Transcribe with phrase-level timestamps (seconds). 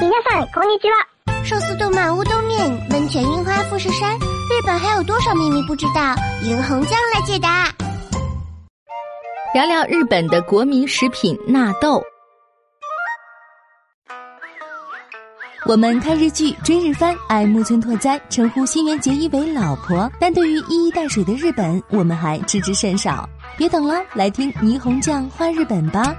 [0.00, 1.06] 皆さんこんにちは。
[1.44, 6.14] 寿司动漫乌冬面，温泉樱花富士山，日本还有多少秘密不知道？
[6.42, 7.68] 银红酱来解答。
[9.54, 12.02] 聊聊日本的国民食品纳豆。
[15.66, 20.10] 我们看日剧、追日番，爱木村拓哉，称呼新垣结衣为老婆。
[20.20, 23.28] 但对于一衣带水的日本，我们还知之甚少。
[23.56, 26.14] 别等了，来听霓虹酱画日本吧。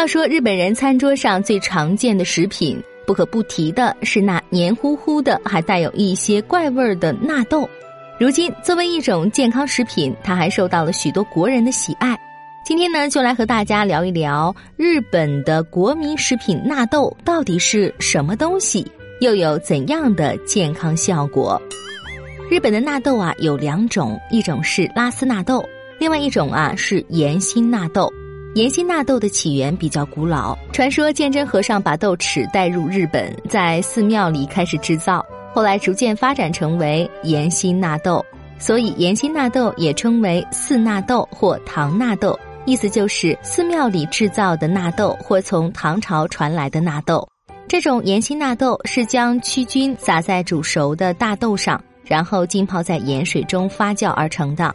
[0.00, 7.68] 要说日本人餐桌上最常见的食品，不可不提的是那黏糊糊的、还带有一些怪味儿的纳豆。
[8.18, 12.18] 如今，作为一种健康食品，它还受到了许多国人的喜爱。
[12.64, 21.60] 今天呢，就来和大家聊一聊日本的国民食品纳豆到底是什么东西，又有怎样的健康效果。
[22.50, 25.62] 日本的纳豆啊有两种，一种是拉丝纳豆，
[25.98, 28.10] 另外一种啊是盐心纳豆。
[28.56, 35.24] 盐心纳豆的起源比较古老，传说鉴真和尚把豆豉带入日本，在寺庙里开始制造，
[35.54, 38.24] 后来逐渐发展成为盐心纳豆，
[38.58, 42.36] 所以盐心纳豆也称为寺纳豆或唐纳豆。
[42.66, 47.26] 意思就是寺庙里制造的纳豆，或从唐朝传来的纳豆。
[47.68, 54.74] 这种盐心纳豆是将曲菌撒在煮熟的大豆上，然后浸泡在盐水中发酵而成的。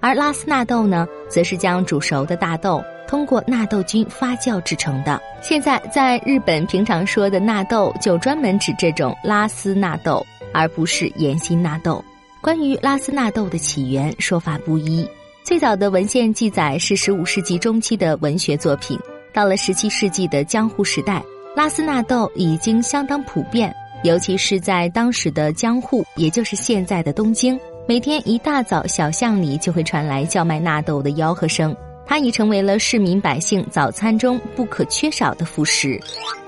[0.00, 5.20] 而拉丝纳豆呢，则是将煮熟的大豆通过纳豆菌发酵制成的。
[5.40, 12.04] 现在在日本平常说的纳豆，就专门指这种拉丝纳豆，而不是盐心纳豆。
[12.40, 15.08] 关于拉丝纳豆的起源，说法不一。
[15.44, 18.98] 最早的文献记载是十五世纪中期的文学作品，
[19.34, 21.22] 到了十七世纪的江户时代，
[21.56, 35.98] 拉丝纳豆已经相当普遍，尤其是在当时的江户，也就是现在的东京，每天一大早小巷里就会传来叫卖纳豆的吆喝声，它已成为了市民百姓早餐中不可缺少的副食。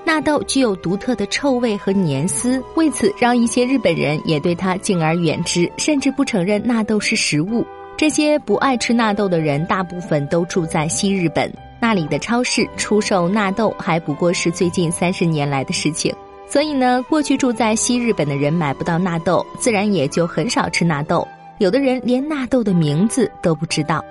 [0.05, 7.65] 纳豆具有独特的臭味和黏丝，为此让一些日本人也对它敬而远之，甚至不承认纳豆是食物。
[7.97, 16.13] 这些不爱吃纳豆的人，大部分都住在西日本，那里的超市出售纳豆还不过是最近三十年来的事情。
[16.47, 21.27] 所以呢，过去住在西日本的人买不到纳豆，自然也就很少吃纳豆。
[21.57, 24.03] 有的人连纳豆的名字都不知道。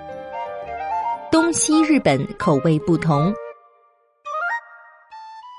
[1.35, 3.33] 东西日本口味不同，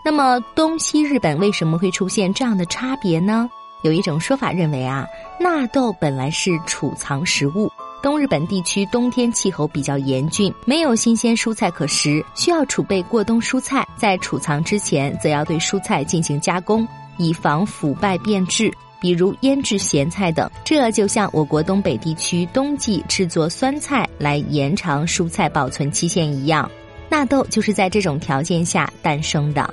[0.02, 3.46] 那么东西日本为什么会出现这样的差别呢？
[3.82, 5.06] 有一种说法认为啊，
[5.38, 7.70] 纳豆本来是储藏食物。
[8.02, 13.86] 东日本地区冬天气候比较严峻，没有新鲜蔬菜可食，需要储备过冬蔬菜。
[13.98, 16.88] 在储藏之前，则要对蔬菜进行加工，
[17.18, 20.50] 以防腐败变质，比如腌制咸菜等。
[20.64, 26.70] 这就像我国东北地区冬季制作酸菜来延长蔬菜保存期限一样，
[27.08, 29.72] 纳豆就是在这种条件下诞生的。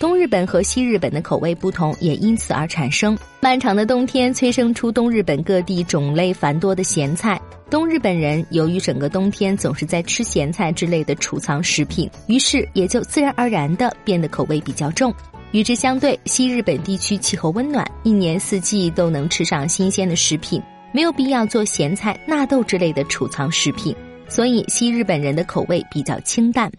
[0.00, 3.14] 东日本和西日本的口味不同，也因此而产生。
[3.38, 7.38] 漫长的冬天催生出东日本各地种类繁多的咸菜。
[7.68, 15.12] 东日本人由于整个冬天总是在吃咸菜之类的储藏食品，于是也就自然而然的变得口味比较重。
[15.50, 20.62] 与之相对，西日本地区气候温暖，一年四季都能吃上新鲜的食品，
[20.94, 23.94] 没有必要做咸菜、纳豆之类的储藏食品，
[24.30, 26.72] 所以西日本人的口味比较清淡。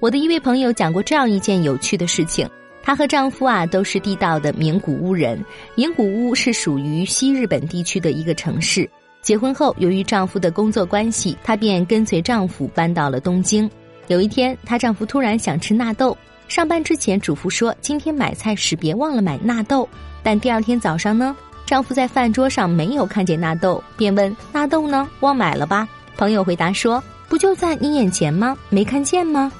[0.00, 2.48] 我的一位朋友讲过这样一件有趣的事情。
[2.84, 5.44] 她和丈夫啊都是地道的名古屋人。
[5.74, 8.88] 名古屋是属于西日本地区的一个城市。
[9.22, 13.68] 结婚后，由于丈夫的工作关系，她便跟随丈夫搬到了东京。
[14.06, 16.16] 有一天，她丈夫突然想吃纳豆，
[16.46, 19.86] 上班之前嘱咐说：“今天买菜时别忘了买纳豆。”
[20.22, 21.36] 但第二天早上呢，
[21.66, 25.08] 丈夫在饭桌上没有看见纳豆，便问：“纳豆呢？
[25.18, 28.56] 忘买了吧？”朋友回答说：“不就在你眼前吗？
[28.70, 29.52] 没看见吗？”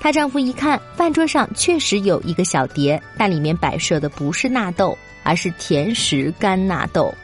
[0.00, 7.14] 她丈夫一看，饭桌上确实有一个小碟，但里面摆设的不是纳豆，而是甜食干纳豆。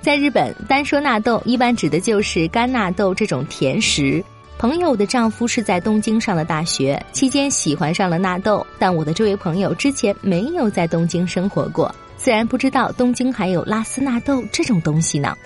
[0.00, 4.24] 在日本，单说纳豆，一般指的就是干纳豆这种甜食。
[4.58, 15.36] 朋友的丈夫是在东京上的大学，期间喜欢上了纳豆，但我的这位朋友之前没有在东京生活过，自然不知道东京还有拉丝纳豆这种东西呢。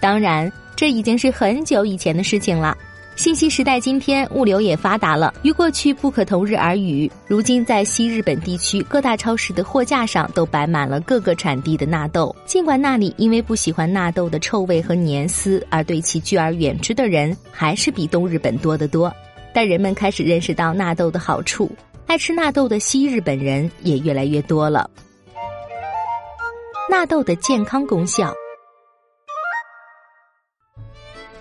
[0.00, 2.76] 当然，这已经是很久以前的事情了。
[3.14, 7.10] 信息时代，今天物流也发达了，与过去不可同日而语。
[7.26, 12.34] 如今，在西日本地区各大超市的货架上都摆满了各个产地的纳豆。
[12.46, 19.12] 尽管那里因为不喜欢纳豆的臭味和黏丝而对其拒而远之的人还是比东日本多得多，
[19.54, 21.70] 但人们开始认识到纳豆的好处，
[22.06, 24.90] 爱吃纳豆的西日本人也越来越多了。
[26.90, 28.34] 纳豆的健康功效。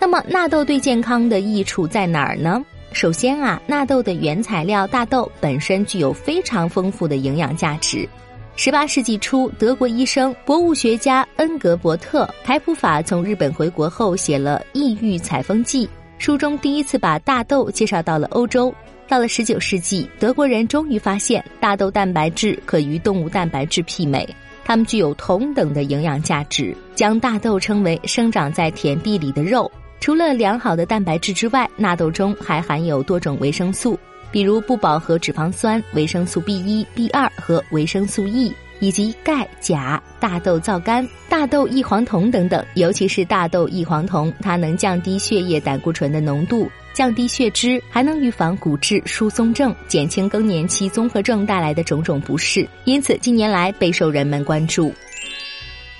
[0.01, 2.59] 那么纳豆对健康的益处在哪儿呢？
[2.91, 8.09] 首先啊，纳豆的原材料大豆本身具有非常丰富的营养价值。
[8.55, 15.85] 十八世纪初，德国医生、博物学家恩格伯特·凯普法从日本回国后写了《异域采风记》，
[16.17, 18.73] 书中第一次把大豆介绍到了欧洲。
[19.07, 24.27] 到了十九世纪，德国人终于发现大豆蛋白质可与动物蛋白质媲美，
[24.65, 29.71] 它们具有同等的营养价值，将大豆称为生长在田地里的肉。
[30.01, 33.97] 除了良好的蛋白质之外，纳豆中还含有多种维生素，
[34.31, 42.65] 比如不饱和脂肪酸、维生素 B 一、B 二和维生素 E，以及钙、钾、大豆皂苷、大豆异黄酮等等。
[42.73, 46.67] 尤其是大豆异黄酮，它能降低血液胆固醇的浓度。
[46.93, 54.91] 降低血脂，还能预防骨质疏松症，减轻更年期综合症带来的种种不适，因此近年来备受人们关注。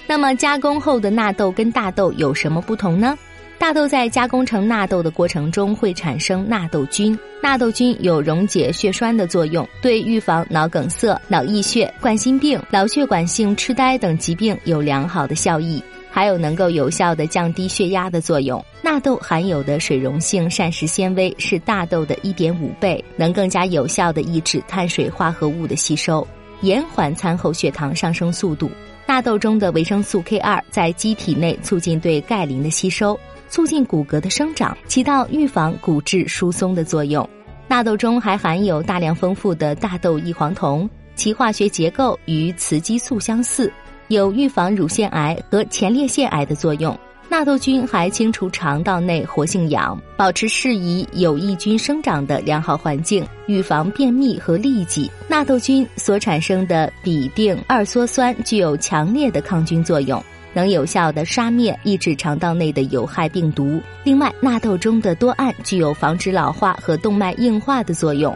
[0.07, 3.15] 那么加工后的纳豆跟大豆有什么不同呢？
[3.61, 15.79] 大豆在加工成纳豆的过程中会产生纳豆菌，纳豆菌有溶解血栓的作用，对预防脑梗塞、脑溢血、冠心病、脑血管性痴呆等疾病有良好的效益。
[16.09, 18.59] 还有能够有效的降低血压的作用。
[18.81, 26.27] 纳豆含有的水溶性膳食纤维是大豆的一点五倍，能更加有效的抑制碳水化合物的吸收，
[26.61, 28.71] 延缓餐后血糖上升速度。
[29.07, 33.19] 纳豆中的维生素 K 二在机体内促进对钙磷的吸收，
[33.51, 37.29] 促进骨骼的生长，起到预防骨质疏松的作用。
[37.67, 43.71] 纳豆中还含有大量丰富的大豆异黄酮，其化学结构与雌激素相似。
[44.07, 46.97] 有预防乳腺癌和前列腺癌的作用。
[47.29, 55.09] 纳豆菌还清除肠道内活性氧，保持适宜有益菌生长的良好环境，预防便秘和痢疾。
[55.29, 60.21] 纳豆菌所产生的吡啶二羧酸具有强烈的抗菌作用，
[60.53, 63.81] 能有效的杀灭、抑制肠道内的有害病毒。
[64.03, 68.35] 另外，纳豆中的多胺具有防止老化和动脉硬化的作用。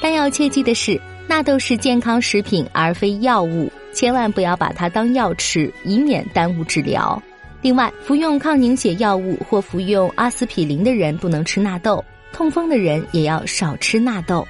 [0.00, 3.70] 但要切记的是，纳豆是健康食品，而非药物。
[3.92, 7.20] 千万不要把它当药吃，以免耽误治疗。
[7.60, 12.02] 另外，服用抗凝血药物或服用阿司匹林的人不能吃纳豆，
[12.32, 14.46] 痛风的人也要少吃纳豆。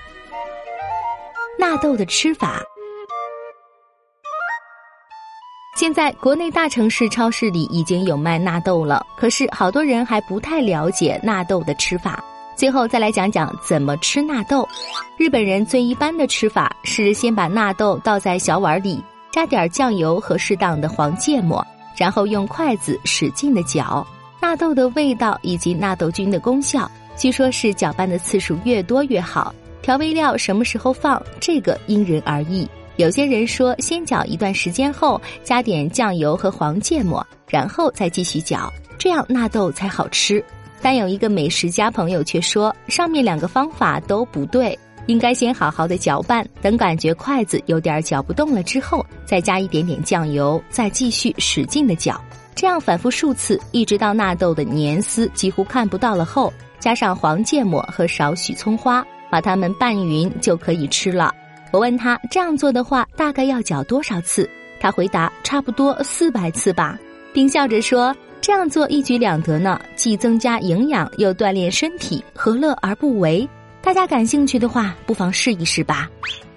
[1.58, 2.62] 纳豆的吃法，
[5.80, 12.22] 现在国内大城市超市里已经有卖纳豆了，可是好多人还不太了解纳豆的吃法。
[12.54, 14.68] 最后再来讲讲怎么吃纳豆。
[15.16, 19.02] 日本人最一般的吃法是先把纳豆倒在小碗里。
[19.30, 21.66] 加点酱油和适当的黄芥末，
[21.96, 24.06] 然后用筷子使劲的搅。
[24.38, 29.54] 纳豆的味道以及纳豆菌的功效，据说是搅拌的次数越多越好。
[29.80, 32.68] 调味料什么时候放，这个因人而异。
[33.00, 40.44] 有些人说先搅一段时间后，加点酱油和黄芥末，然后再继续搅，这样纳豆才好吃。
[40.82, 44.78] 但有一个美食家朋友却说，上面两个方法都不对。
[45.06, 52.22] 应该先好好的搅拌，等感觉筷子有点搅不动了之后，再加一点点酱油，再继续使劲的搅，
[52.54, 61.34] 这样反复数次，一直到纳豆的粘丝几乎看不到了后，加上黄芥末和少许葱花，把它们拌匀就可以吃了。
[61.72, 64.48] 我问他这样做的话大概要搅多少次，
[64.80, 66.98] 他回答差不多四百次吧，
[67.32, 73.48] 并笑着说这样做一举两得呢，既增加营养又锻炼身体，何乐而不为？
[73.82, 76.10] 大家感兴趣的话，不妨试一试吧。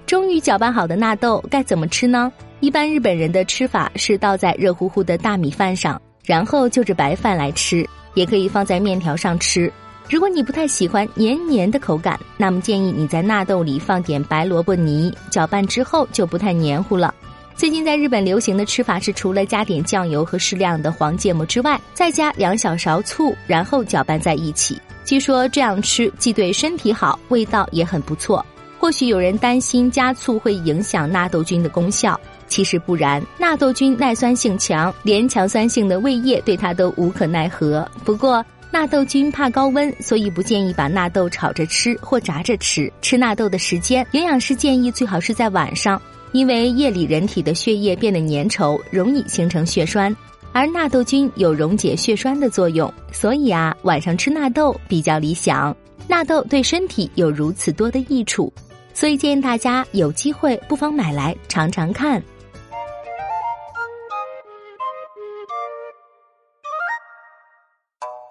[0.05, 2.31] 终于搅拌好的纳豆该怎么吃呢？
[2.59, 9.71] 一般日本人的吃法是倒在热乎乎的大米饭上，然后就着白饭来吃，也可以放在面条上吃。
[10.09, 17.13] 如果你不太喜欢黏黏的口感，那么建议你在纳豆里放点白萝卜泥，搅拌之后就不太黏糊了。
[17.55, 24.79] 最近在日本流行的吃法是，除了加点酱油和适量的黄芥末之外，再加两小勺醋，然后搅拌在一起。
[25.05, 28.45] 据说这样吃既对身体好，味道也很不错。
[28.79, 33.23] 或许有人担心加醋会影响纳豆菌的功效，其实不然。
[33.37, 37.87] 纳豆菌耐酸性强，连强酸性的胃液对它都无可奈何。
[38.03, 38.43] 不过
[38.73, 42.91] 纳豆菌怕高温，所以不建议把纳豆炒着吃或炸着吃。
[43.03, 46.01] 吃纳豆的时间，营养师建议最好是在晚上，
[46.31, 50.13] 因为夜里人体的血液变得粘稠，容易形成血栓。
[50.53, 55.77] 而纳豆菌有溶解血栓的作用，所以啊，晚上吃纳豆比较理想。
[56.07, 58.51] 纳豆对身体有如此多的益处，
[58.91, 62.19] 所以建议大家有机会不妨买来尝尝看。